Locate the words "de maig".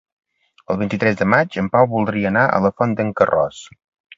1.19-1.59